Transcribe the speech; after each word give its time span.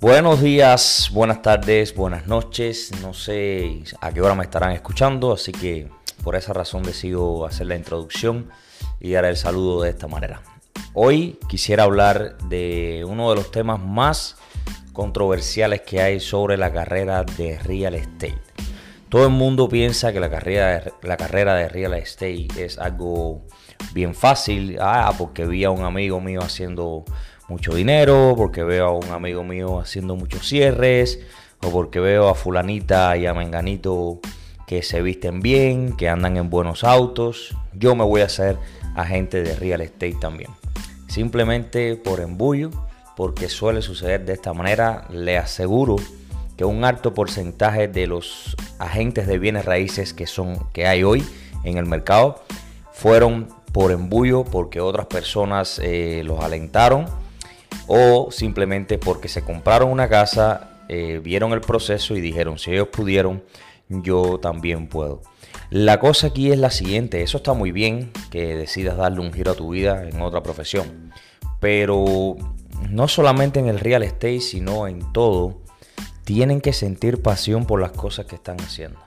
Buenos 0.00 0.40
días, 0.40 1.10
buenas 1.12 1.42
tardes, 1.42 1.94
buenas 1.94 2.26
noches. 2.26 2.90
No 3.02 3.12
sé 3.12 3.82
a 4.00 4.10
qué 4.10 4.22
hora 4.22 4.34
me 4.34 4.44
estarán 4.44 4.72
escuchando, 4.72 5.34
así 5.34 5.52
que 5.52 5.90
por 6.24 6.36
esa 6.36 6.54
razón 6.54 6.82
decido 6.82 7.44
hacer 7.44 7.66
la 7.66 7.76
introducción 7.76 8.48
y 8.98 9.10
dar 9.10 9.26
el 9.26 9.36
saludo 9.36 9.82
de 9.82 9.90
esta 9.90 10.08
manera. 10.08 10.40
Hoy 10.94 11.38
quisiera 11.50 11.82
hablar 11.82 12.38
de 12.48 13.04
uno 13.06 13.28
de 13.28 13.36
los 13.36 13.50
temas 13.50 13.78
más 13.78 14.38
controversiales 14.94 15.82
que 15.82 16.00
hay 16.00 16.18
sobre 16.18 16.56
la 16.56 16.72
carrera 16.72 17.22
de 17.22 17.58
real 17.58 17.94
estate. 17.94 18.38
Todo 19.10 19.24
el 19.24 19.32
mundo 19.32 19.68
piensa 19.68 20.14
que 20.14 20.20
la 20.20 20.30
carrera 20.30 20.80
de, 20.80 20.92
la 21.02 21.18
carrera 21.18 21.54
de 21.56 21.68
real 21.68 21.92
estate 21.92 22.48
es 22.56 22.78
algo 22.78 23.42
bien 23.92 24.14
fácil, 24.14 24.78
ah, 24.80 25.12
porque 25.18 25.44
vi 25.44 25.64
a 25.64 25.70
un 25.70 25.84
amigo 25.84 26.22
mío 26.22 26.40
haciendo 26.40 27.04
mucho 27.50 27.74
dinero, 27.74 28.34
porque 28.36 28.62
veo 28.62 28.86
a 28.86 28.92
un 28.92 29.10
amigo 29.10 29.44
mío 29.44 29.80
haciendo 29.80 30.16
muchos 30.16 30.48
cierres, 30.48 31.20
o 31.62 31.70
porque 31.70 32.00
veo 32.00 32.28
a 32.28 32.34
fulanita 32.34 33.16
y 33.16 33.26
a 33.26 33.34
menganito 33.34 34.20
que 34.66 34.82
se 34.82 35.02
visten 35.02 35.40
bien, 35.40 35.96
que 35.96 36.08
andan 36.08 36.36
en 36.36 36.48
buenos 36.48 36.84
autos. 36.84 37.56
Yo 37.74 37.94
me 37.96 38.04
voy 38.04 38.20
a 38.20 38.26
hacer 38.26 38.56
agente 38.94 39.42
de 39.42 39.56
real 39.56 39.80
estate 39.80 40.16
también. 40.20 40.50
Simplemente 41.08 41.96
por 41.96 42.20
embullo, 42.20 42.70
porque 43.16 43.48
suele 43.48 43.82
suceder 43.82 44.24
de 44.24 44.32
esta 44.32 44.54
manera, 44.54 45.06
le 45.10 45.36
aseguro 45.36 45.96
que 46.56 46.64
un 46.64 46.84
alto 46.84 47.14
porcentaje 47.14 47.88
de 47.88 48.06
los 48.06 48.56
agentes 48.78 49.26
de 49.26 49.38
bienes 49.38 49.64
raíces 49.64 50.14
que 50.14 50.26
son 50.26 50.66
que 50.72 50.86
hay 50.86 51.02
hoy 51.02 51.26
en 51.64 51.78
el 51.78 51.86
mercado 51.86 52.42
fueron 52.92 53.48
por 53.72 53.92
embullo 53.92 54.44
porque 54.44 54.80
otras 54.80 55.06
personas 55.06 55.80
eh, 55.82 56.22
los 56.24 56.44
alentaron 56.44 57.06
o 57.92 58.30
simplemente 58.30 58.98
porque 58.98 59.26
se 59.26 59.42
compraron 59.42 59.90
una 59.90 60.08
casa, 60.08 60.78
eh, 60.88 61.20
vieron 61.20 61.52
el 61.52 61.60
proceso 61.60 62.14
y 62.14 62.20
dijeron, 62.20 62.56
si 62.56 62.70
ellos 62.70 62.86
pudieron, 62.86 63.42
yo 63.88 64.38
también 64.38 64.86
puedo. 64.86 65.22
La 65.70 65.98
cosa 65.98 66.28
aquí 66.28 66.52
es 66.52 66.58
la 66.58 66.70
siguiente, 66.70 67.20
eso 67.20 67.38
está 67.38 67.52
muy 67.52 67.72
bien 67.72 68.12
que 68.30 68.54
decidas 68.54 68.96
darle 68.96 69.18
un 69.18 69.32
giro 69.32 69.50
a 69.50 69.56
tu 69.56 69.70
vida 69.70 70.08
en 70.08 70.22
otra 70.22 70.40
profesión, 70.40 71.10
pero 71.58 72.36
no 72.88 73.08
solamente 73.08 73.58
en 73.58 73.66
el 73.66 73.80
real 73.80 74.04
estate, 74.04 74.38
sino 74.38 74.86
en 74.86 75.12
todo, 75.12 75.58
tienen 76.22 76.60
que 76.60 76.72
sentir 76.72 77.20
pasión 77.22 77.66
por 77.66 77.80
las 77.80 77.90
cosas 77.90 78.26
que 78.26 78.36
están 78.36 78.60
haciendo. 78.60 79.00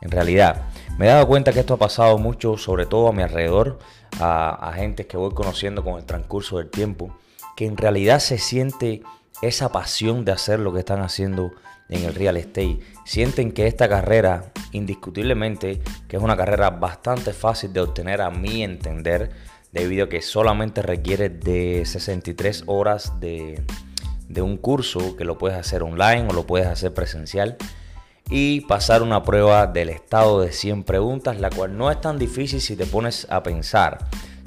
En 0.00 0.12
realidad, 0.12 0.68
me 0.96 1.06
he 1.06 1.08
dado 1.08 1.26
cuenta 1.26 1.52
que 1.52 1.58
esto 1.58 1.74
ha 1.74 1.78
pasado 1.78 2.18
mucho, 2.18 2.56
sobre 2.56 2.86
todo 2.86 3.08
a 3.08 3.12
mi 3.12 3.24
alrededor, 3.24 3.80
a, 4.20 4.68
a 4.68 4.74
gente 4.74 5.08
que 5.08 5.16
voy 5.16 5.34
conociendo 5.34 5.82
con 5.82 5.98
el 5.98 6.04
transcurso 6.04 6.58
del 6.58 6.70
tiempo, 6.70 7.16
que 7.56 7.66
en 7.66 7.76
realidad 7.76 8.20
se 8.20 8.38
siente 8.38 9.02
esa 9.42 9.70
pasión 9.70 10.24
de 10.24 10.32
hacer 10.32 10.60
lo 10.60 10.72
que 10.72 10.80
están 10.80 11.00
haciendo 11.00 11.52
en 11.88 12.04
el 12.04 12.14
real 12.14 12.36
estate. 12.36 12.78
Sienten 13.04 13.52
que 13.52 13.66
esta 13.66 13.88
carrera, 13.88 14.52
indiscutiblemente, 14.72 15.80
que 16.08 16.16
es 16.16 16.22
una 16.22 16.36
carrera 16.36 16.70
bastante 16.70 17.32
fácil 17.32 17.72
de 17.72 17.80
obtener 17.80 18.22
a 18.22 18.30
mi 18.30 18.62
entender, 18.62 19.30
debido 19.72 20.04
a 20.04 20.08
que 20.08 20.22
solamente 20.22 20.82
requiere 20.82 21.28
de 21.28 21.84
63 21.84 22.64
horas 22.66 23.18
de, 23.20 23.62
de 24.28 24.42
un 24.42 24.56
curso 24.56 25.16
que 25.16 25.24
lo 25.24 25.38
puedes 25.38 25.58
hacer 25.58 25.82
online 25.82 26.28
o 26.28 26.32
lo 26.32 26.46
puedes 26.46 26.68
hacer 26.68 26.92
presencial 26.92 27.56
y 28.30 28.62
pasar 28.62 29.02
una 29.02 29.22
prueba 29.22 29.66
del 29.66 29.90
estado 29.90 30.40
de 30.40 30.52
100 30.52 30.84
preguntas, 30.84 31.40
la 31.40 31.50
cual 31.50 31.76
no 31.76 31.90
es 31.90 32.00
tan 32.00 32.18
difícil 32.18 32.60
si 32.60 32.76
te 32.76 32.86
pones 32.86 33.26
a 33.30 33.42
pensar. 33.42 33.98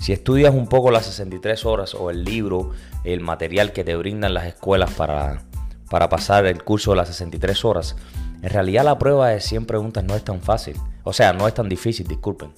Si 0.06 0.14
estudias 0.14 0.54
un 0.54 0.68
poco 0.68 0.92
las 0.92 1.08
63 1.08 1.66
horas 1.66 1.96
o 1.96 2.12
el 2.12 2.24
libro, 2.24 2.70
el 3.06 3.22
material 3.22 3.74
que 3.74 3.84
te 3.84 3.96
brindan 3.96 4.36
las 4.36 4.46
escuelas 4.46 4.92
para, 4.92 5.42
para 5.90 6.10
pasar 6.10 6.46
el 6.46 6.64
curso 6.64 6.92
de 6.92 6.98
las 6.98 7.08
63 7.08 7.66
horas, 7.66 7.96
en 8.44 8.52
realidad 8.52 8.86
la 8.86 9.00
prueba 9.00 9.30
de 9.30 9.42
100 9.42 9.66
preguntas 9.66 10.04
no 10.04 10.16
es 10.16 10.24
tan 10.24 10.42
fácil. 10.42 10.76
O 11.04 11.12
sea, 11.12 11.34
no 11.34 11.48
es 11.48 11.56
tan 11.56 11.68
difícil, 11.68 12.06
disculpen. 12.08 12.52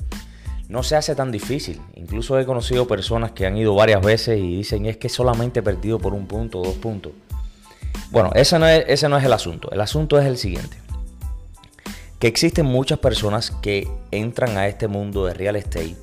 No 0.67 0.83
se 0.83 0.97
hace 0.97 1.15
tan 1.15 1.31
difícil. 1.31 1.79
Incluso 1.95 2.37
he 2.37 2.45
conocido 2.45 2.85
personas 2.85 3.31
que 3.31 3.45
han 3.45 3.55
ido 3.55 3.73
varias 3.73 4.01
veces 4.01 4.39
y 4.39 4.57
dicen 4.57 4.85
es 4.85 4.97
que 4.97 5.07
solamente 5.07 5.61
he 5.61 5.63
perdido 5.63 5.99
por 5.99 6.13
un 6.13 6.27
punto 6.27 6.59
o 6.59 6.65
dos 6.65 6.75
puntos. 6.75 7.13
Bueno, 8.11 8.29
ese 8.35 8.59
no, 8.59 8.67
es, 8.67 8.83
ese 8.89 9.07
no 9.07 9.17
es 9.17 9.23
el 9.23 9.31
asunto. 9.31 9.71
El 9.71 9.79
asunto 9.79 10.19
es 10.19 10.25
el 10.25 10.37
siguiente. 10.37 10.75
Que 12.19 12.27
existen 12.27 12.65
muchas 12.65 12.99
personas 12.99 13.51
que 13.51 13.87
entran 14.11 14.57
a 14.57 14.67
este 14.67 14.89
mundo 14.89 15.25
de 15.25 15.33
real 15.33 15.55
estate 15.55 15.95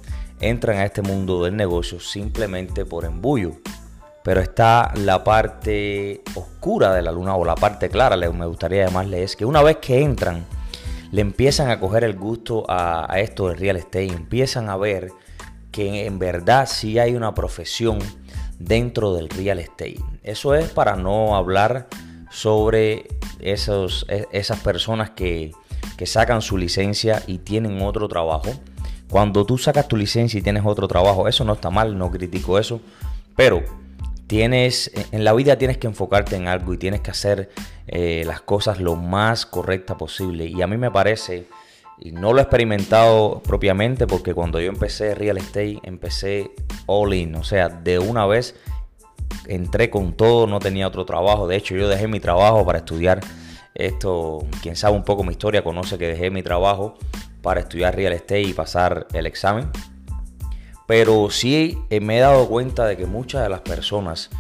entran 0.49 0.79
a 0.79 0.85
este 0.85 1.03
mundo 1.03 1.45
del 1.45 1.57
negocio 1.57 2.01
simplemente 2.01 2.85
por 2.85 3.05
embullo. 3.05 3.53
Pero 4.23 4.41
está 4.41 4.93
la 4.97 5.23
parte 5.23 6.23
oscura 6.35 6.95
de 6.95 7.03
la 7.03 7.13
luna 7.13 7.37
o 7.37 7.45
la 7.45 7.55
parte 7.55 7.91
clara, 7.91 8.17
me 8.17 8.47
gustaría 8.47 8.87
llamarle, 8.87 9.23
es 9.23 9.37
que 9.37 9.45
una 9.45 9.63
vez 9.63 9.79
que 9.79 10.03
entran, 10.03 10.47
le 11.11 11.21
empiezan 11.21 11.71
a 11.71 11.79
coger 11.79 12.05
el 12.05 12.17
gusto 12.17 12.65
a, 12.69 13.07
esto 13.19 13.49
del 13.49 13.59
real 13.59 13.77
estate, 13.77 14.07
empiezan 14.07 14.71
a 14.71 14.77
ver 14.77 15.13
que 15.71 16.07
en 16.07 16.19
verdad 16.19 16.67
sí 16.67 16.99
hay 16.99 17.15
una 17.15 17.35
profesión 17.35 17.99
dentro 18.59 19.15
del 19.15 19.29
real 19.29 19.59
estate. 19.59 20.01
Eso 20.23 20.55
es 20.55 20.71
para 20.71 20.97
no 20.97 21.37
hablar 21.37 21.89
sobre 22.31 23.09
esos, 23.41 24.07
e, 24.09 24.27
esas 24.33 24.61
personas 24.61 25.11
que, 25.11 25.53
que 25.99 26.07
sacan 26.07 26.41
su 26.41 26.57
licencia 26.57 27.23
y 27.27 27.39
tienen 27.39 27.83
otro 27.83 28.09
trabajo 28.09 28.53
cuando 29.15 29.47
tú 29.47 29.59
sacas 29.59 29.87
tu 29.87 29.97
licencia 29.97 30.41
y 30.41 30.43
tienes 30.43 30.65
otro 30.67 30.89
trabajo, 30.89 31.29
eso 31.29 31.45
no 31.45 31.53
está 31.53 31.71
mal, 31.71 31.97
no 31.97 32.11
critico 32.11 32.59
eso, 32.59 32.81
pero 33.37 33.63
tienes 34.27 34.91
en 35.13 35.23
la 35.23 35.33
vida 35.35 35.57
tienes 35.57 35.79
que 35.79 35.87
enfocarte 35.87 36.35
en 36.35 36.49
algo 36.49 36.75
y 36.75 36.79
tienes 36.79 37.01
que 37.01 37.13
hacer 37.13 37.49
eh, 37.87 38.25
las 38.27 38.41
cosas 38.41 38.81
lo 38.81 38.97
más 38.97 39.47
correcta 39.47 39.97
posible. 39.97 40.47
Y 40.47 40.63
a 40.63 40.67
mí 40.67 40.77
me 40.79 40.91
parece, 40.91 41.47
y 42.01 42.11
no 42.11 42.33
lo 42.33 42.41
he 42.41 42.43
experimentado 42.43 43.41
propiamente, 43.47 44.09
porque 44.09 44.35
cuando 44.35 44.61
yo 44.61 44.69
empecé 44.69 45.15
real 45.15 45.37
estate, 45.37 45.79
empecé 45.85 46.51
all 46.87 47.15
in, 47.15 47.37
o 47.37 47.45
sea, 47.45 47.69
de 47.69 48.01
una 48.01 48.27
vez 48.27 48.57
entré 49.47 49.91
con 49.91 50.15
todo, 50.15 50.49
no 50.49 50.59
tenía 50.59 50.89
otro 50.89 51.05
trabajo. 51.05 51.47
De 51.47 51.55
hecho, 51.55 51.77
yo 51.77 51.87
dejé 51.87 52.09
mi 52.09 52.19
trabajo 52.19 52.67
para 52.67 52.79
estudiar 52.79 53.21
esto. 53.77 54.45
Quien 54.61 54.75
sabe 54.75 54.97
un 54.97 55.05
poco 55.05 55.23
mi 55.23 55.31
historia 55.31 55.63
conoce 55.63 55.99
que 55.99 56.09
dejé 56.09 56.31
mi 56.31 56.43
trabajo 56.43 56.97
para 57.45 57.61
estudiar 57.61 57.95
real 57.95 58.15
estate 58.15 58.43
y 58.43 58.55
pasar 58.55 59.07
el 59.13 59.27
examen. 59.27 59.71
Pero 60.89 61.31
sí 61.31 61.79
eh, 61.91 62.01
me 62.01 62.17
he 62.17 62.21
dado 62.21 62.49
cuenta 62.49 62.87
de 62.87 62.97
que 62.97 63.07
muchas 63.07 63.43
de 63.43 63.51
las 63.51 63.61
personas, 63.61 64.31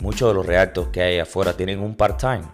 muchos 0.00 0.28
de 0.28 0.34
los 0.34 0.46
realtos 0.46 0.88
que 0.88 1.02
hay 1.02 1.18
afuera 1.18 1.54
tienen 1.54 1.80
un 1.80 1.96
part-time 1.96 2.44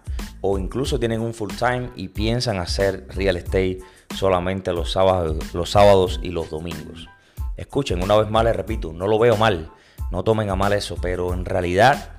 o 0.41 0.59
incluso 0.59 1.01
tienen 1.01 1.21
un 1.21 1.35
full-time 1.35 1.91
y 1.97 2.09
piensan 2.09 2.59
hacer 2.59 3.09
real 3.17 3.37
estate 3.37 3.81
solamente 4.15 4.73
los 4.73 4.93
sábados, 4.93 5.53
los 5.53 5.71
sábados 5.71 6.21
y 6.23 6.31
los 6.31 6.51
domingos. 6.51 7.09
Escuchen, 7.57 8.01
una 8.01 8.17
vez 8.17 8.31
más 8.31 8.45
les 8.45 8.55
repito, 8.55 8.93
no 8.93 9.09
lo 9.09 9.19
veo 9.19 9.37
mal, 9.37 9.73
no 10.13 10.23
tomen 10.23 10.51
a 10.51 10.57
mal 10.57 10.73
eso, 10.73 10.97
pero 11.03 11.35
en 11.35 11.45
realidad 11.45 12.11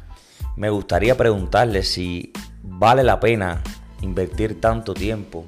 me 0.57 0.69
gustaría 0.69 1.15
preguntarles 1.15 1.87
si 1.87 2.33
vale 2.63 3.03
la 3.03 3.21
pena 3.21 3.61
invertir 4.01 4.59
tanto 4.59 4.93
tiempo 4.93 5.45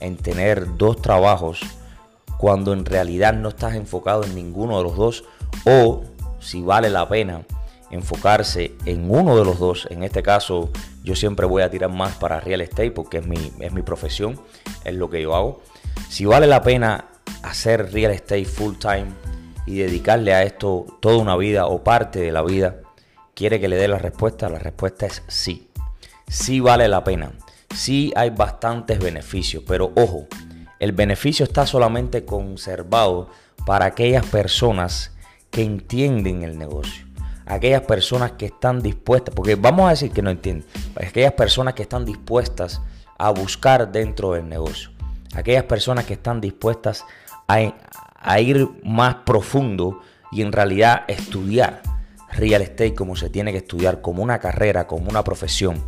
en 0.00 0.16
tener 0.16 0.78
dos 0.78 1.02
trabajos 1.02 1.60
cuando 2.42 2.72
en 2.72 2.84
realidad 2.84 3.34
no 3.34 3.50
estás 3.50 3.76
enfocado 3.76 4.24
en 4.24 4.34
ninguno 4.34 4.76
de 4.78 4.82
los 4.82 4.96
dos 4.96 5.22
o 5.64 6.02
si 6.40 6.60
vale 6.60 6.90
la 6.90 7.08
pena 7.08 7.42
enfocarse 7.92 8.72
en 8.84 9.08
uno 9.08 9.36
de 9.36 9.44
los 9.44 9.60
dos. 9.60 9.86
En 9.90 10.02
este 10.02 10.24
caso 10.24 10.68
yo 11.04 11.14
siempre 11.14 11.46
voy 11.46 11.62
a 11.62 11.70
tirar 11.70 11.90
más 11.90 12.16
para 12.16 12.40
real 12.40 12.60
estate 12.60 12.90
porque 12.90 13.18
es 13.18 13.26
mi, 13.28 13.52
es 13.60 13.72
mi 13.72 13.82
profesión, 13.82 14.40
es 14.82 14.92
lo 14.92 15.08
que 15.08 15.22
yo 15.22 15.36
hago. 15.36 15.62
Si 16.08 16.24
vale 16.24 16.48
la 16.48 16.62
pena 16.62 17.04
hacer 17.44 17.92
real 17.92 18.10
estate 18.10 18.44
full 18.44 18.74
time 18.74 19.12
y 19.64 19.76
dedicarle 19.76 20.34
a 20.34 20.42
esto 20.42 20.98
toda 20.98 21.18
una 21.18 21.36
vida 21.36 21.66
o 21.66 21.84
parte 21.84 22.18
de 22.18 22.32
la 22.32 22.42
vida, 22.42 22.78
¿quiere 23.34 23.60
que 23.60 23.68
le 23.68 23.76
dé 23.76 23.86
la 23.86 23.98
respuesta? 23.98 24.48
La 24.48 24.58
respuesta 24.58 25.06
es 25.06 25.22
sí. 25.28 25.68
Sí 26.26 26.58
vale 26.58 26.88
la 26.88 27.04
pena. 27.04 27.30
Sí 27.72 28.12
hay 28.16 28.30
bastantes 28.30 28.98
beneficios, 28.98 29.62
pero 29.64 29.92
ojo, 29.94 30.26
el 30.82 30.90
beneficio 30.90 31.44
está 31.44 31.64
solamente 31.64 32.24
conservado 32.24 33.30
para 33.64 33.84
aquellas 33.84 34.26
personas 34.26 35.12
que 35.52 35.62
entienden 35.62 36.42
el 36.42 36.58
negocio. 36.58 37.06
Aquellas 37.46 37.82
personas 37.82 38.32
que 38.32 38.46
están 38.46 38.82
dispuestas, 38.82 39.32
porque 39.32 39.54
vamos 39.54 39.86
a 39.86 39.90
decir 39.90 40.10
que 40.10 40.22
no 40.22 40.30
entienden, 40.30 40.66
aquellas 40.96 41.34
personas 41.34 41.74
que 41.74 41.82
están 41.82 42.04
dispuestas 42.04 42.82
a 43.16 43.30
buscar 43.30 43.92
dentro 43.92 44.32
del 44.32 44.48
negocio. 44.48 44.90
Aquellas 45.36 45.62
personas 45.62 46.04
que 46.04 46.14
están 46.14 46.40
dispuestas 46.40 47.04
a, 47.46 47.60
a 48.16 48.40
ir 48.40 48.68
más 48.82 49.14
profundo 49.24 50.00
y 50.32 50.42
en 50.42 50.50
realidad 50.50 51.04
estudiar 51.06 51.80
real 52.32 52.60
estate 52.60 52.96
como 52.96 53.14
se 53.14 53.30
tiene 53.30 53.52
que 53.52 53.58
estudiar, 53.58 54.00
como 54.00 54.20
una 54.20 54.40
carrera, 54.40 54.88
como 54.88 55.08
una 55.08 55.22
profesión 55.22 55.80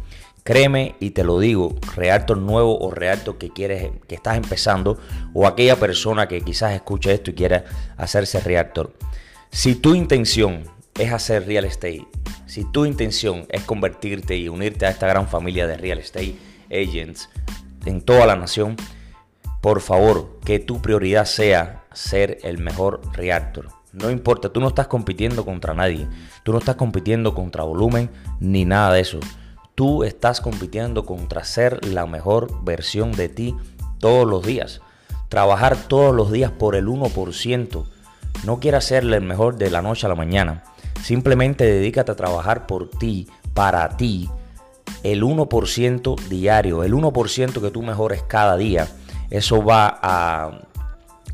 Créeme 0.44 0.94
y 1.00 1.12
te 1.12 1.25
lo 1.25 1.38
digo, 1.38 1.75
realtor 1.96 2.37
nuevo 2.37 2.79
o 2.79 2.91
realtor 2.91 3.38
que 3.38 3.49
quieres, 3.49 3.91
que 4.06 4.14
estás 4.14 4.37
empezando, 4.37 4.99
o 5.32 5.46
aquella 5.46 5.76
persona 5.76 6.29
que 6.29 6.43
quizás 6.43 6.75
escuche 6.75 7.14
esto 7.14 7.31
y 7.31 7.35
quiera 7.35 7.64
hacerse 7.96 8.41
realtor. 8.41 8.93
Si 9.50 9.75
tu 9.75 9.94
intención 9.94 10.64
es 10.99 11.12
hacer 11.12 11.46
real 11.46 11.64
estate, 11.64 12.06
si 12.44 12.70
tu 12.70 12.85
intención 12.85 13.46
es 13.49 13.62
convertirte 13.62 14.37
y 14.37 14.50
unirte 14.50 14.85
a 14.85 14.91
esta 14.91 15.06
gran 15.06 15.29
familia 15.29 15.67
de 15.67 15.79
real 15.79 15.99
estate 15.99 16.37
agents 16.70 17.31
en 17.87 18.02
toda 18.02 18.26
la 18.26 18.37
nación, 18.37 18.76
por 19.62 19.81
favor, 19.81 20.41
que 20.44 20.58
tu 20.58 20.82
prioridad 20.82 21.25
sea 21.25 21.87
ser 21.94 22.37
el 22.43 22.58
mejor 22.58 23.00
realtor. 23.14 23.69
No 23.94 24.11
importa, 24.11 24.52
tú 24.52 24.61
no 24.61 24.69
estás 24.69 24.88
compitiendo 24.88 25.46
contra 25.46 25.73
nadie, 25.73 26.06
tú 26.43 26.52
no 26.52 26.58
estás 26.58 26.76
compitiendo 26.76 27.35
contra 27.35 27.62
volumen 27.62 28.11
ni 28.41 28.67
nada 28.67 28.93
de 28.93 29.00
eso. 29.00 29.20
Tú 29.75 30.05
estás 30.05 30.41
compitiendo 30.41 31.05
contra 31.05 31.44
ser 31.44 31.85
la 31.85 32.06
mejor 32.06 32.65
versión 32.65 33.12
de 33.12 33.29
ti 33.29 33.56
todos 33.99 34.26
los 34.26 34.47
días. 34.47 34.81
Trabajar 35.29 35.76
todos 35.88 36.15
los 36.15 36.31
días 36.31 36.53
por 36.53 36.76
el 36.76 36.87
1%. 36.87 37.85
No 38.44 38.61
quieras 38.61 38.85
ser 38.85 39.03
el 39.03 39.21
mejor 39.21 39.56
de 39.56 39.71
la 39.71 39.82
noche 39.82 40.06
a 40.06 40.09
la 40.09 40.15
mañana. 40.15 40.62
Simplemente 41.03 41.65
dedícate 41.65 42.12
a 42.12 42.17
trabajar 42.17 42.67
por 42.67 42.88
ti, 42.88 43.26
para 43.53 43.97
ti, 43.97 44.29
el 45.03 45.23
1% 45.23 46.19
diario, 46.29 46.82
el 46.82 46.94
1% 46.94 47.61
que 47.61 47.70
tú 47.70 47.82
mejores 47.82 48.23
cada 48.23 48.56
día. 48.56 48.88
Eso 49.31 49.65
va 49.65 49.99
a 50.03 50.61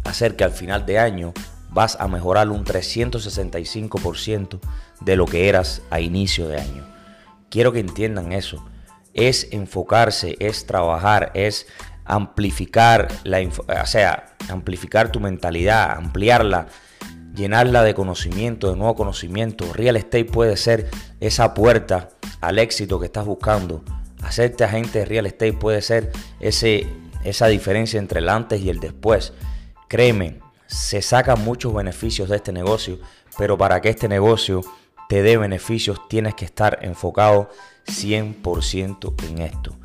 hacer 0.04 0.36
que 0.36 0.44
al 0.44 0.52
final 0.52 0.86
de 0.86 0.98
año 0.98 1.32
vas 1.70 1.96
a 2.00 2.08
mejorar 2.08 2.48
un 2.48 2.64
365% 2.64 4.58
de 5.00 5.16
lo 5.16 5.26
que 5.26 5.48
eras 5.48 5.82
a 5.90 6.00
inicio 6.00 6.48
de 6.48 6.60
año. 6.60 6.89
Quiero 7.50 7.72
que 7.72 7.80
entiendan 7.80 8.32
eso. 8.32 8.64
Es 9.12 9.48
enfocarse, 9.50 10.36
es 10.38 10.66
trabajar, 10.66 11.32
es 11.34 11.66
amplificar 12.04 13.08
la, 13.24 13.40
sea, 13.86 14.36
amplificar 14.48 15.12
tu 15.12 15.20
mentalidad, 15.20 15.92
ampliarla, 15.92 16.68
llenarla 17.34 17.82
de 17.82 17.94
conocimiento, 17.94 18.70
de 18.70 18.76
nuevo 18.76 18.94
conocimiento. 18.94 19.72
Real 19.72 19.96
estate 19.96 20.24
puede 20.24 20.56
ser 20.56 20.88
esa 21.18 21.54
puerta 21.54 22.10
al 22.40 22.58
éxito 22.58 23.00
que 23.00 23.06
estás 23.06 23.26
buscando. 23.26 23.84
Hacerte 24.22 24.64
agente 24.64 25.00
de 25.00 25.04
real 25.06 25.26
estate 25.26 25.52
puede 25.52 25.82
ser 25.82 26.12
ese, 26.38 26.86
esa 27.24 27.48
diferencia 27.48 27.98
entre 27.98 28.20
el 28.20 28.28
antes 28.28 28.60
y 28.60 28.70
el 28.70 28.78
después. 28.78 29.32
Créeme, 29.88 30.38
se 30.66 31.02
sacan 31.02 31.42
muchos 31.44 31.74
beneficios 31.74 32.28
de 32.28 32.36
este 32.36 32.52
negocio, 32.52 32.98
pero 33.36 33.58
para 33.58 33.80
que 33.80 33.88
este 33.88 34.08
negocio 34.08 34.62
te 35.10 35.24
dé 35.24 35.36
beneficios, 35.36 36.06
tienes 36.08 36.36
que 36.36 36.44
estar 36.44 36.78
enfocado 36.82 37.50
100% 37.84 39.28
en 39.28 39.38
esto. 39.40 39.79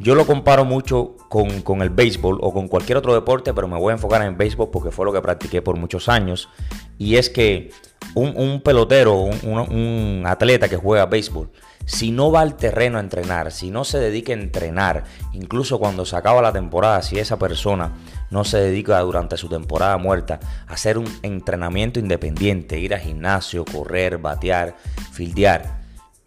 Yo 0.00 0.14
lo 0.14 0.26
comparo 0.26 0.64
mucho 0.64 1.14
con, 1.28 1.82
el 1.82 1.90
béisbol 1.90 2.38
o 2.40 2.54
con 2.54 2.68
cualquier 2.68 2.96
otro 2.96 3.12
deporte, 3.12 3.52
pero 3.52 3.68
me 3.68 3.78
voy 3.78 3.90
a 3.90 3.96
enfocar 3.96 4.22
en 4.22 4.38
béisbol 4.38 4.70
porque 4.70 4.90
fue 4.90 5.04
lo 5.04 5.12
que 5.12 5.20
practiqué 5.20 5.60
por 5.60 5.76
muchos 5.76 6.08
años. 6.08 6.48
Y 6.96 7.16
es 7.16 7.28
que 7.28 7.70
un, 8.14 8.62
pelotero, 8.64 9.16
un, 9.16 9.58
un, 9.58 10.22
atleta 10.26 10.70
que 10.70 10.76
juega 10.76 11.04
béisbol, 11.04 11.50
si 11.84 12.12
no 12.12 12.32
va 12.32 12.40
al 12.40 12.56
terreno 12.56 12.96
a 12.96 13.02
entrenar, 13.02 13.52
si 13.52 13.70
no 13.70 13.84
se 13.84 13.98
dedica 13.98 14.32
a 14.32 14.36
entrenar, 14.36 15.04
incluso 15.34 15.78
cuando 15.78 16.06
se 16.06 16.16
acaba 16.16 16.40
la 16.40 16.52
temporada, 16.52 17.02
si 17.02 17.18
esa 17.18 17.38
persona 17.38 17.92
no 18.30 18.44
se 18.44 18.56
dedica 18.56 18.98
durante 19.00 19.36
su 19.36 19.50
temporada 19.50 19.98
muerta 19.98 20.40
a 20.66 20.72
hacer 20.72 20.96
un 20.96 21.12
entrenamiento 21.22 22.00
independiente, 22.00 22.78
ir 22.78 22.94
al 22.94 23.00
gimnasio, 23.00 23.66
correr, 23.66 24.16
batear, 24.16 24.76
fildear, 25.12 25.79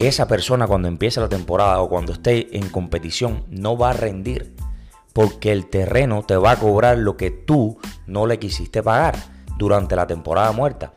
esa 0.08 0.28
persona 0.28 0.68
cuando 0.68 0.88
empiece 0.88 1.20
la 1.20 1.30
temporada 1.30 1.80
o 1.82 1.90
cuando 1.90 2.14
esté 2.14 2.58
en 2.58 2.70
competición 2.70 3.46
no 3.50 3.78
va 3.78 3.92
a 3.92 3.94
rendir 3.94 4.56
porque 5.14 5.52
el 5.52 5.68
terreno 5.68 6.24
te 6.24 6.36
va 6.36 6.52
a 6.52 6.60
cobrar 6.60 6.98
lo 6.98 7.16
que 7.18 7.30
tú 7.32 7.78
no 8.08 8.26
le 8.26 8.40
quisiste 8.40 8.82
pagar 8.82 9.16
durante 9.58 9.96
la 9.96 10.08
temporada 10.08 10.52
muerta. 10.52 10.94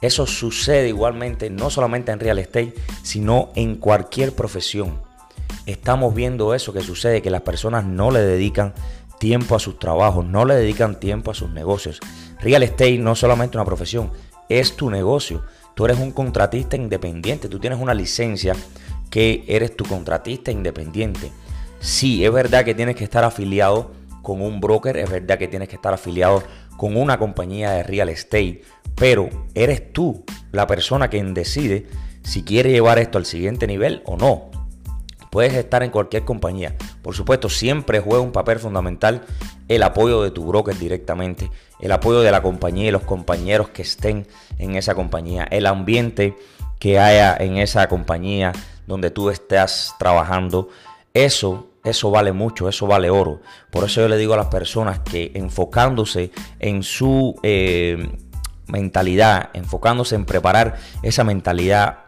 Eso 0.00 0.26
sucede 0.26 0.88
igualmente 0.88 1.50
no 1.50 1.70
solamente 1.70 2.12
en 2.12 2.20
real 2.20 2.38
estate, 2.38 2.74
sino 3.02 3.50
en 3.56 3.76
cualquier 3.76 4.34
profesión. 4.34 5.00
Estamos 5.64 6.14
viendo 6.14 6.54
eso 6.54 6.72
que 6.72 6.80
sucede, 6.80 7.22
que 7.22 7.30
las 7.30 7.40
personas 7.42 7.84
no 7.84 8.10
le 8.10 8.20
dedican 8.20 8.72
tiempo 9.18 9.56
a 9.56 9.58
sus 9.58 9.78
trabajos, 9.78 10.24
no 10.24 10.44
le 10.44 10.54
dedican 10.54 11.00
tiempo 11.00 11.30
a 11.30 11.34
sus 11.34 11.50
negocios. 11.50 11.98
Real 12.40 12.62
estate 12.62 12.98
no 12.98 13.12
es 13.12 13.18
solamente 13.18 13.56
una 13.56 13.64
profesión, 13.64 14.12
es 14.48 14.76
tu 14.76 14.90
negocio. 14.90 15.42
Tú 15.76 15.84
eres 15.84 15.98
un 15.98 16.10
contratista 16.10 16.74
independiente, 16.74 17.50
tú 17.50 17.58
tienes 17.58 17.78
una 17.78 17.92
licencia 17.92 18.56
que 19.10 19.44
eres 19.46 19.76
tu 19.76 19.84
contratista 19.84 20.50
independiente. 20.50 21.30
Sí, 21.80 22.24
es 22.24 22.32
verdad 22.32 22.64
que 22.64 22.74
tienes 22.74 22.96
que 22.96 23.04
estar 23.04 23.24
afiliado 23.24 23.92
con 24.22 24.40
un 24.40 24.58
broker, 24.58 24.96
es 24.96 25.10
verdad 25.10 25.36
que 25.36 25.48
tienes 25.48 25.68
que 25.68 25.76
estar 25.76 25.92
afiliado 25.92 26.42
con 26.78 26.96
una 26.96 27.18
compañía 27.18 27.72
de 27.72 27.82
real 27.82 28.08
estate, 28.08 28.62
pero 28.94 29.28
eres 29.54 29.92
tú 29.92 30.24
la 30.50 30.66
persona 30.66 31.08
quien 31.08 31.34
decide 31.34 31.86
si 32.22 32.42
quiere 32.42 32.70
llevar 32.70 32.98
esto 32.98 33.18
al 33.18 33.26
siguiente 33.26 33.66
nivel 33.66 34.00
o 34.06 34.16
no. 34.16 34.55
Puedes 35.30 35.54
estar 35.54 35.82
en 35.82 35.90
cualquier 35.90 36.24
compañía. 36.24 36.74
Por 37.02 37.14
supuesto, 37.14 37.48
siempre 37.48 38.00
juega 38.00 38.22
un 38.22 38.32
papel 38.32 38.58
fundamental 38.58 39.22
el 39.68 39.82
apoyo 39.82 40.22
de 40.22 40.30
tu 40.30 40.46
broker 40.46 40.78
directamente, 40.78 41.50
el 41.80 41.92
apoyo 41.92 42.20
de 42.20 42.30
la 42.30 42.42
compañía 42.42 42.88
y 42.88 42.90
los 42.90 43.02
compañeros 43.02 43.70
que 43.70 43.82
estén 43.82 44.26
en 44.58 44.76
esa 44.76 44.94
compañía, 44.94 45.44
el 45.50 45.66
ambiente 45.66 46.36
que 46.78 46.98
haya 46.98 47.36
en 47.36 47.56
esa 47.56 47.88
compañía 47.88 48.52
donde 48.86 49.10
tú 49.10 49.30
estás 49.30 49.94
trabajando. 49.98 50.68
Eso, 51.14 51.68
eso 51.84 52.10
vale 52.10 52.32
mucho, 52.32 52.68
eso 52.68 52.86
vale 52.86 53.10
oro. 53.10 53.40
Por 53.70 53.84
eso 53.84 54.02
yo 54.02 54.08
le 54.08 54.18
digo 54.18 54.34
a 54.34 54.36
las 54.36 54.46
personas 54.46 55.00
que 55.00 55.32
enfocándose 55.34 56.30
en 56.60 56.82
su 56.82 57.38
eh, 57.42 58.10
mentalidad, 58.66 59.50
enfocándose 59.54 60.14
en 60.14 60.24
preparar 60.24 60.76
esa 61.02 61.24
mentalidad 61.24 62.00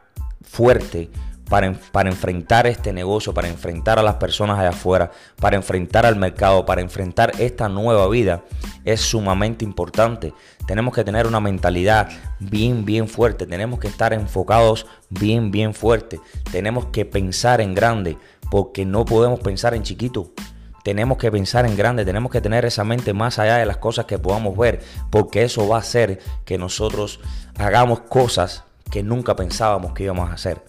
fuerte, 0.43 1.11
para, 1.49 1.67
enfrentar 2.09 2.67
este 2.67 2.93
negocio, 2.93 3.33
para 3.33 3.49
enfrentar 3.49 3.99
a 3.99 4.03
las 4.03 4.17
personas 4.17 4.59
allá 4.59 4.71
afuera, 4.71 5.11
para 5.41 5.57
enfrentar 5.57 6.05
al 6.05 6.17
mercado, 6.17 6.67
para 6.67 6.83
enfrentar 6.83 7.33
esta 7.39 7.69
nueva 7.69 8.07
vida, 8.09 8.45
es 8.85 9.01
sumamente 9.01 9.65
importante. 9.65 10.35
Tenemos 10.67 10.95
que 10.95 11.05
tener 11.05 11.27
una 11.27 11.41
mentalidad 11.41 12.11
bien, 12.39 12.85
bien 12.85 13.09
fuerte. 13.09 13.47
Tenemos 13.47 13.81
que 13.81 13.89
estar 13.89 14.13
enfocados 14.13 14.87
bien, 15.09 15.51
bien 15.51 15.73
fuerte. 15.73 16.21
Tenemos 16.53 16.87
que 16.87 17.05
pensar 17.07 17.61
en 17.61 17.75
grande, 17.75 18.19
porque 18.51 18.85
no 18.85 19.05
podemos 19.05 19.41
pensar 19.41 19.75
en 19.75 19.83
chiquito. 19.83 20.33
Tenemos 20.85 21.19
que 21.19 21.31
pensar 21.31 21.67
en 21.67 21.77
grande, 21.77 22.05
tenemos 22.05 22.31
que 22.31 22.41
tener 22.41 22.65
esa 22.65 22.85
mente 22.85 23.13
más 23.13 23.39
allá 23.39 23.57
de 23.57 23.67
las 23.67 23.79
cosas 23.79 24.07
que 24.07 24.19
podamos 24.19 24.57
ver, 24.57 24.81
porque 25.11 25.43
eso 25.43 25.69
va 25.69 25.77
a 25.77 25.81
hacer 25.81 26.19
que 26.45 26.57
nosotros 26.57 27.21
hagamos 27.59 28.01
cosas 28.01 28.65
que 28.91 29.03
nunca 29.03 29.37
pensábamos 29.37 29.93
que 29.93 30.05
íbamos 30.05 30.31
a 30.31 30.35
hacer 30.35 30.63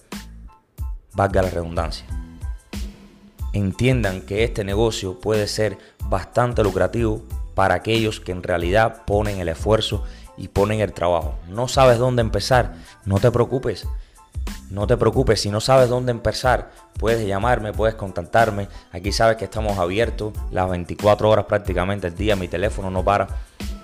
valga 1.13 1.41
la 1.41 1.49
redundancia. 1.49 2.05
Entiendan 3.53 4.21
que 4.21 4.43
este 4.43 4.63
negocio 4.63 5.19
puede 5.19 5.47
ser 5.47 5.77
bastante 6.05 6.63
lucrativo 6.63 7.23
para 7.55 7.75
aquellos 7.75 8.19
que 8.19 8.31
en 8.31 8.43
realidad 8.43 9.03
ponen 9.05 9.39
el 9.39 9.49
esfuerzo 9.49 10.03
y 10.37 10.47
ponen 10.47 10.79
el 10.79 10.93
trabajo. 10.93 11.35
No 11.47 11.67
sabes 11.67 11.97
dónde 11.97 12.21
empezar, 12.21 12.75
no 13.05 13.19
te 13.19 13.31
preocupes. 13.31 13.87
No 14.69 14.85
te 14.85 14.97
preocupes, 14.97 15.41
si 15.41 15.49
no 15.49 15.59
sabes 15.59 15.89
dónde 15.89 16.11
empezar, 16.11 16.69
puedes 16.99 17.25
llamarme, 17.27 17.73
puedes 17.73 17.95
contactarme. 17.95 18.67
Aquí 18.91 19.11
sabes 19.11 19.35
que 19.37 19.45
estamos 19.45 19.79
abiertos 19.79 20.33
las 20.51 20.69
24 20.69 21.27
horas 21.27 21.45
prácticamente 21.45 22.07
el 22.07 22.15
día, 22.15 22.35
mi 22.35 22.47
teléfono 22.47 22.91
no 22.91 23.03
para. 23.03 23.27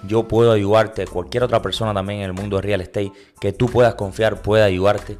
Yo 0.07 0.27
puedo 0.27 0.51
ayudarte, 0.51 1.07
cualquier 1.07 1.43
otra 1.43 1.61
persona 1.61 1.93
también 1.93 2.19
en 2.19 2.25
el 2.25 2.33
mundo 2.33 2.57
de 2.57 2.61
real 2.61 2.81
estate 2.81 3.11
que 3.39 3.51
tú 3.51 3.65
puedas 3.65 3.95
confiar 3.95 4.43
puede 4.43 4.63
ayudarte 4.63 5.17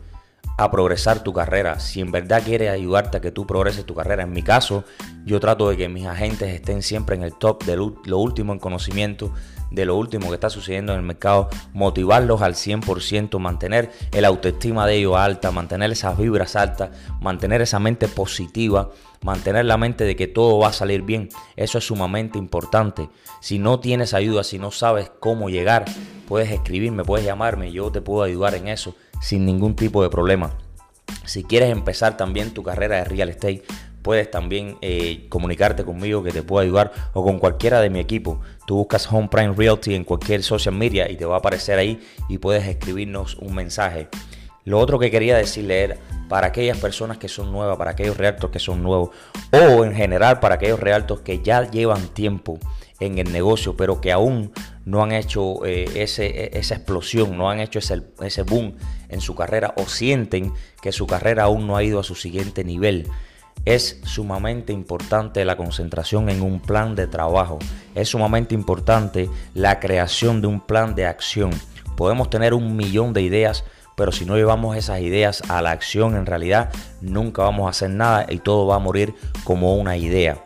a 0.57 0.71
progresar 0.71 1.23
tu 1.23 1.33
carrera, 1.33 1.79
si 1.79 2.01
en 2.01 2.11
verdad 2.11 2.41
quieres 2.43 2.69
ayudarte 2.69 3.17
a 3.17 3.21
que 3.21 3.31
tú 3.31 3.45
progreses 3.45 3.85
tu 3.85 3.93
carrera. 3.93 4.23
En 4.23 4.31
mi 4.31 4.41
caso, 4.41 4.85
yo 5.25 5.39
trato 5.39 5.69
de 5.69 5.77
que 5.77 5.89
mis 5.89 6.05
agentes 6.05 6.53
estén 6.53 6.81
siempre 6.81 7.15
en 7.15 7.23
el 7.23 7.33
top 7.33 7.63
de 7.65 7.75
lo 7.75 8.17
último 8.17 8.53
en 8.53 8.59
conocimiento, 8.59 9.33
de 9.71 9.85
lo 9.85 9.97
último 9.97 10.29
que 10.29 10.35
está 10.35 10.49
sucediendo 10.49 10.93
en 10.93 10.99
el 10.99 11.05
mercado, 11.05 11.49
motivarlos 11.73 12.41
al 12.41 12.53
100%, 12.53 13.39
mantener 13.39 13.91
el 14.13 14.23
autoestima 14.23 14.87
de 14.87 14.95
ellos 14.95 15.17
alta, 15.17 15.51
mantener 15.51 15.91
esas 15.91 16.17
vibras 16.17 16.55
altas, 16.55 16.91
mantener 17.19 17.61
esa 17.61 17.79
mente 17.79 18.07
positiva, 18.07 18.91
mantener 19.21 19.65
la 19.65 19.77
mente 19.77 20.05
de 20.05 20.15
que 20.15 20.27
todo 20.27 20.59
va 20.59 20.69
a 20.69 20.73
salir 20.73 21.01
bien. 21.01 21.29
Eso 21.57 21.79
es 21.79 21.87
sumamente 21.87 22.37
importante. 22.37 23.09
Si 23.41 23.59
no 23.59 23.79
tienes 23.79 24.13
ayuda, 24.13 24.43
si 24.43 24.59
no 24.59 24.71
sabes 24.71 25.11
cómo 25.19 25.49
llegar, 25.49 25.83
puedes 26.27 26.51
escribirme, 26.51 27.03
puedes 27.03 27.25
llamarme, 27.25 27.71
yo 27.71 27.91
te 27.91 28.01
puedo 28.01 28.23
ayudar 28.23 28.55
en 28.55 28.69
eso 28.69 28.95
sin 29.21 29.45
ningún 29.45 29.75
tipo 29.75 30.03
de 30.03 30.09
problema. 30.09 30.57
Si 31.25 31.43
quieres 31.43 31.71
empezar 31.71 32.17
también 32.17 32.53
tu 32.53 32.63
carrera 32.63 32.97
de 32.97 33.05
real 33.05 33.29
estate, 33.29 33.63
puedes 34.01 34.29
también 34.29 34.77
eh, 34.81 35.25
comunicarte 35.29 35.83
conmigo 35.83 36.21
que 36.21 36.31
te 36.31 36.43
puedo 36.43 36.61
ayudar 36.61 36.91
o 37.13 37.23
con 37.23 37.39
cualquiera 37.39 37.81
de 37.81 37.89
mi 37.89 37.99
equipo. 37.99 38.39
Tú 38.67 38.75
buscas 38.75 39.11
Home 39.11 39.29
Prime 39.29 39.53
Realty 39.57 39.95
en 39.95 40.03
cualquier 40.03 40.43
social 40.43 40.75
media 40.75 41.09
y 41.09 41.15
te 41.15 41.25
va 41.25 41.35
a 41.35 41.39
aparecer 41.39 41.79
ahí 41.79 41.99
y 42.29 42.37
puedes 42.37 42.67
escribirnos 42.67 43.35
un 43.37 43.55
mensaje. 43.55 44.07
Lo 44.63 44.79
otro 44.79 44.99
que 44.99 45.09
quería 45.09 45.37
decirle 45.37 45.83
era 45.83 45.97
para 46.29 46.47
aquellas 46.47 46.77
personas 46.77 47.17
que 47.17 47.27
son 47.27 47.51
nuevas, 47.51 47.77
para 47.77 47.91
aquellos 47.91 48.17
realtos 48.17 48.51
que 48.51 48.59
son 48.59 48.83
nuevos 48.83 49.09
o 49.51 49.83
en 49.83 49.95
general 49.95 50.39
para 50.39 50.55
aquellos 50.55 50.79
realtos 50.79 51.21
que 51.21 51.41
ya 51.41 51.69
llevan 51.69 52.07
tiempo 52.09 52.59
en 52.99 53.17
el 53.17 53.31
negocio 53.31 53.75
pero 53.75 54.01
que 54.01 54.11
aún 54.11 54.51
no 54.85 55.03
han 55.03 55.11
hecho 55.11 55.65
eh, 55.65 55.89
e, 55.95 56.03
esa 56.53 56.75
explosión, 56.75 57.37
no 57.37 57.49
han 57.49 57.59
hecho 57.59 57.79
ese, 57.79 58.03
ese 58.21 58.43
boom 58.43 58.75
en 59.09 59.21
su 59.21 59.35
carrera 59.35 59.73
o 59.77 59.85
sienten 59.87 60.53
que 60.81 60.91
su 60.91 61.07
carrera 61.07 61.43
aún 61.43 61.67
no 61.67 61.75
ha 61.75 61.83
ido 61.83 61.99
a 61.99 62.03
su 62.03 62.15
siguiente 62.15 62.63
nivel. 62.63 63.07
Es 63.63 63.99
sumamente 64.03 64.73
importante 64.73 65.43
la 65.43 65.57
concentración 65.57 66.29
en 66.29 66.41
un 66.43 66.59
plan 66.59 66.95
de 66.95 67.07
trabajo. 67.07 67.57
Es 67.95 68.09
sumamente 68.09 68.53
importante 68.53 69.29
la 69.55 69.79
creación 69.79 70.41
de 70.41 70.47
un 70.47 70.61
plan 70.61 70.93
de 70.93 71.07
acción. 71.07 71.49
Podemos 71.97 72.29
tener 72.29 72.53
un 72.53 72.75
millón 72.75 73.13
de 73.13 73.23
ideas, 73.23 73.63
pero 73.95 74.11
si 74.11 74.25
no 74.25 74.35
llevamos 74.35 74.77
esas 74.77 74.99
ideas 74.99 75.41
a 75.49 75.61
la 75.63 75.71
acción, 75.71 76.15
en 76.15 76.27
realidad 76.27 76.69
nunca 77.01 77.41
vamos 77.41 77.65
a 77.65 77.69
hacer 77.69 77.89
nada 77.89 78.27
y 78.29 78.37
todo 78.37 78.67
va 78.67 78.75
a 78.75 78.79
morir 78.79 79.15
como 79.43 79.75
una 79.75 79.97
idea. 79.97 80.45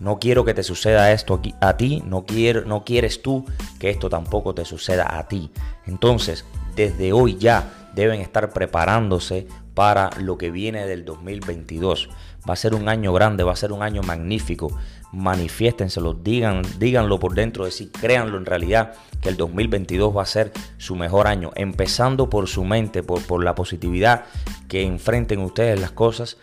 No 0.00 0.18
quiero 0.18 0.44
que 0.44 0.54
te 0.54 0.62
suceda 0.62 1.12
esto 1.12 1.40
a 1.60 1.76
ti, 1.76 2.02
no, 2.06 2.24
quiero, 2.24 2.64
no 2.64 2.84
quieres 2.84 3.20
tú 3.20 3.44
que 3.80 3.90
esto 3.90 4.08
tampoco 4.08 4.54
te 4.54 4.64
suceda 4.64 5.18
a 5.18 5.26
ti. 5.26 5.50
Entonces, 5.86 6.44
desde 6.76 7.12
hoy 7.12 7.36
ya 7.36 7.90
deben 7.94 8.20
estar 8.20 8.50
preparándose 8.50 9.48
para 9.74 10.10
lo 10.20 10.38
que 10.38 10.50
viene 10.50 10.86
del 10.86 11.04
2022. 11.04 12.10
Va 12.48 12.52
a 12.52 12.56
ser 12.56 12.74
un 12.74 12.88
año 12.88 13.12
grande, 13.12 13.42
va 13.42 13.52
a 13.52 13.56
ser 13.56 13.72
un 13.72 13.82
año 13.82 14.02
magnífico. 14.02 14.76
Manifiéstenselo, 15.12 16.14
digan, 16.14 16.62
díganlo 16.78 17.18
por 17.18 17.34
dentro 17.34 17.64
de 17.64 17.70
sí, 17.70 17.88
créanlo 17.88 18.38
en 18.38 18.46
realidad 18.46 18.94
que 19.20 19.28
el 19.28 19.36
2022 19.36 20.16
va 20.16 20.22
a 20.22 20.26
ser 20.26 20.52
su 20.76 20.94
mejor 20.94 21.26
año. 21.26 21.50
Empezando 21.56 22.30
por 22.30 22.46
su 22.46 22.64
mente, 22.64 23.02
por, 23.02 23.26
por 23.26 23.42
la 23.42 23.54
positividad 23.54 24.24
que 24.68 24.82
enfrenten 24.82 25.40
ustedes 25.40 25.80
las 25.80 25.90
cosas 25.90 26.36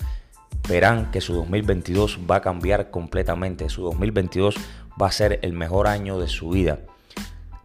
verán 0.67 1.11
que 1.11 1.21
su 1.21 1.33
2022 1.33 2.19
va 2.29 2.37
a 2.37 2.41
cambiar 2.41 2.91
completamente. 2.91 3.69
Su 3.69 3.83
2022 3.83 4.55
va 5.01 5.07
a 5.07 5.11
ser 5.11 5.39
el 5.41 5.53
mejor 5.53 5.87
año 5.87 6.19
de 6.19 6.27
su 6.27 6.49
vida. 6.49 6.79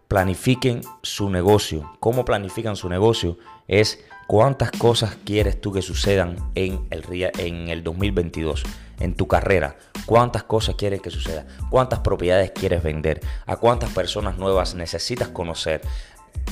Planifiquen 0.08 0.82
su 1.02 1.30
negocio. 1.30 1.92
¿Cómo 2.00 2.24
planifican 2.24 2.76
su 2.76 2.88
negocio? 2.88 3.38
Es 3.68 4.04
cuántas 4.26 4.72
cosas 4.72 5.16
quieres 5.24 5.60
tú 5.60 5.72
que 5.72 5.82
sucedan 5.82 6.36
en 6.54 6.86
el, 6.90 7.04
en 7.38 7.68
el 7.68 7.84
2022, 7.84 8.64
en 8.98 9.14
tu 9.14 9.28
carrera. 9.28 9.76
¿Cuántas 10.06 10.42
cosas 10.42 10.74
quieres 10.74 11.00
que 11.00 11.10
sucedan? 11.10 11.46
¿Cuántas 11.70 12.00
propiedades 12.00 12.50
quieres 12.50 12.82
vender? 12.82 13.20
¿A 13.46 13.56
cuántas 13.56 13.90
personas 13.90 14.36
nuevas 14.36 14.74
necesitas 14.74 15.28
conocer? 15.28 15.82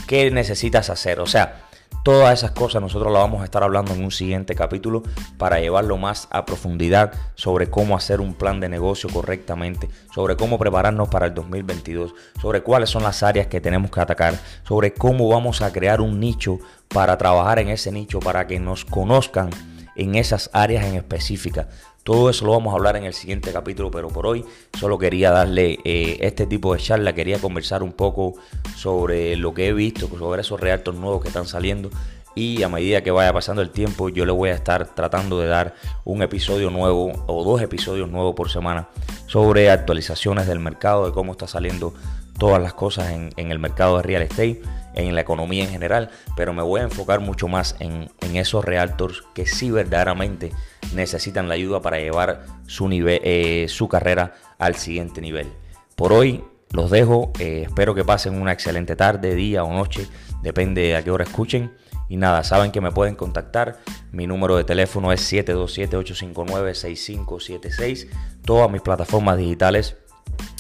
¿Qué 0.07 0.31
necesitas 0.31 0.91
hacer? 0.91 1.19
O 1.19 1.27
sea, 1.27 1.68
Todas 2.05 2.33
esas 2.33 2.53
cosas 2.53 2.81
nosotros 2.81 3.13
las 3.13 3.23
vamos 3.23 3.43
a 3.43 3.45
estar 3.45 3.63
hablando 3.63 3.93
en 3.93 4.03
un 4.03 4.11
siguiente 4.11 4.55
capítulo 4.55 5.03
para 5.37 5.61
llevarlo 5.61 5.99
más 5.99 6.29
a 6.31 6.47
profundidad 6.47 7.13
sobre 7.35 7.69
cómo 7.69 7.97
hacer 7.97 8.21
un 8.21 8.35
plan 8.35 8.61
de 8.61 8.69
negocio 8.69 9.11
correctamente, 9.11 9.91
sobre 10.15 10.37
cómo 10.37 10.59
prepararnos 10.59 11.09
para 11.09 11.27
el 11.27 11.35
2022, 11.35 12.15
sobre 12.41 12.63
cuáles 12.63 12.89
son 12.91 13.03
las 13.03 13.23
áreas 13.23 13.49
que 13.49 13.61
tenemos 13.61 13.91
que 13.91 14.01
atacar, 14.01 14.39
sobre 14.63 14.95
cómo 14.95 15.29
vamos 15.29 15.61
a 15.61 15.73
crear 15.73 16.01
un 16.01 16.19
nicho 16.21 16.59
para 16.89 17.19
trabajar 17.19 17.59
en 17.59 17.69
ese 17.69 17.93
nicho, 17.93 18.21
para 18.21 18.47
que 18.47 18.59
nos 18.59 18.85
conozcan 18.85 19.51
en 19.99 20.15
esas 20.15 20.49
áreas 20.55 20.87
en 20.87 20.95
específica. 20.95 21.69
Todo 22.09 22.31
eso 22.31 22.47
lo 22.47 22.53
vamos 22.53 22.73
a 22.73 22.77
hablar 22.79 22.97
en 22.97 23.05
el 23.05 23.13
siguiente 23.13 23.53
capítulo, 23.53 23.91
pero 23.91 24.09
por 24.09 24.27
hoy 24.27 24.43
solo 24.81 24.97
quería 24.97 25.31
darle 25.31 25.79
eh, 25.85 26.17
este 26.21 26.47
tipo 26.47 26.73
de 26.73 26.81
charla, 26.81 27.15
quería 27.15 27.39
conversar 27.39 27.83
un 27.83 27.93
poco 27.93 28.33
sobre 28.75 29.37
lo 29.37 29.53
que 29.53 29.69
he 29.69 29.75
visto, 29.75 30.09
sobre 30.19 30.41
esos 30.41 30.59
reactos 30.59 30.95
nuevos 30.95 31.21
que 31.21 31.29
están 31.29 31.47
saliendo. 31.47 31.91
Y 32.35 32.63
a 32.63 32.71
medida 32.71 33.03
que 33.03 33.11
vaya 33.11 33.31
pasando 33.35 33.61
el 33.61 33.69
tiempo 33.69 34.09
yo 34.09 34.25
le 34.25 34.33
voy 34.33 34.49
a 34.49 34.55
estar 34.55 34.87
tratando 34.95 35.39
de 35.39 35.49
dar 35.49 35.75
un 36.07 36.23
episodio 36.23 36.71
nuevo 36.71 37.13
o 37.27 37.45
dos 37.45 37.61
episodios 37.61 38.09
nuevos 38.09 38.35
por 38.35 38.49
semana 38.49 38.89
sobre 39.27 39.71
actualizaciones 39.71 40.47
del 40.47 40.61
mercado, 40.61 41.05
de 41.05 41.13
cómo 41.13 41.33
está 41.33 41.47
saliendo 41.47 41.93
todas 42.39 42.63
las 42.63 42.73
cosas 42.73 43.11
en, 43.11 43.33
el 43.37 43.59
mercado 43.59 43.99
de 43.99 44.05
real 44.05 44.23
estate, 44.23 44.63
en 44.99 45.15
la 45.15 45.23
economía 45.23 45.65
en 45.65 45.71
general, 45.71 46.11
pero 46.37 46.53
me 46.53 46.63
voy 46.63 46.81
a 46.81 46.85
enfocar 46.85 47.21
mucho 47.21 47.49
más 47.49 47.77
en, 47.81 48.11
esos 48.37 48.63
realtors 48.65 49.25
que 49.35 49.47
sí 49.47 49.71
verdaderamente 49.71 50.53
necesitan 50.95 51.49
la 51.49 51.55
ayuda 51.55 51.81
para 51.81 51.99
llevar 51.99 52.45
su, 52.67 52.89
nivel, 52.89 53.21
eh, 53.25 53.67
su 53.69 53.89
carrera 53.89 54.35
al 54.59 54.77
siguiente 54.77 55.21
nivel. 55.21 55.49
Por 55.97 56.13
hoy 56.13 56.45
los 56.71 56.91
dejo, 56.91 57.33
eh, 57.39 57.63
espero 57.67 57.95
que 57.95 58.05
pasen 58.05 58.41
una 58.41 58.53
excelente 58.53 58.95
tarde, 58.95 59.35
día 59.35 59.65
o 59.65 59.73
noche, 59.73 60.07
depende 60.43 60.95
a 60.95 61.03
qué 61.03 61.11
hora 61.11 61.25
escuchen. 61.25 61.73
Y 62.11 62.17
nada, 62.17 62.43
saben 62.43 62.71
que 62.71 62.81
me 62.81 62.91
pueden 62.91 63.17
contactar. 63.17 63.81
Mi 64.13 64.27
número 64.27 64.57
de 64.57 64.65
teléfono 64.65 65.13
es 65.13 65.31
727-859-6576. 65.31 68.09
Todas 68.45 68.71
mis 68.71 68.81
plataformas 68.81 69.37
digitales 69.37 69.99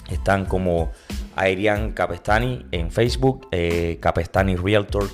están 0.08 0.46
como 0.46 0.90
Airian 1.36 1.92
Capestani 1.92 2.66
en 2.72 2.90
Facebook, 2.90 3.48
eh, 3.52 3.98
Capestani 4.00 4.56
Realtor 4.56 5.08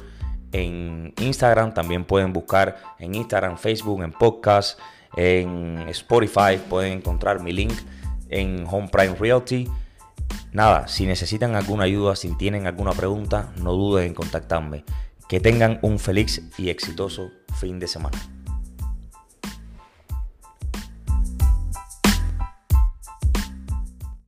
en 0.52 1.12
Instagram. 1.20 1.74
También 1.74 2.04
pueden 2.04 2.32
buscar 2.32 2.76
en 2.98 3.14
Instagram, 3.14 3.58
Facebook, 3.58 4.02
en 4.02 4.12
podcast, 4.12 4.78
en 5.16 5.84
Spotify. 5.88 6.58
Pueden 6.68 6.94
encontrar 6.94 7.42
mi 7.42 7.52
link 7.52 7.74
en 8.28 8.64
Home 8.70 8.88
Prime 8.88 9.14
Realty. 9.16 9.68
Nada, 10.52 10.86
si 10.86 11.06
necesitan 11.06 11.56
alguna 11.56 11.84
ayuda, 11.84 12.16
si 12.16 12.36
tienen 12.36 12.66
alguna 12.66 12.92
pregunta, 12.92 13.52
no 13.56 13.72
duden 13.72 14.06
en 14.06 14.14
contactarme. 14.14 14.84
Que 15.28 15.40
tengan 15.40 15.78
un 15.82 15.98
feliz 15.98 16.42
y 16.56 16.68
exitoso 16.68 17.30
fin 17.58 17.80
de 17.80 17.88
semana. 17.88 18.18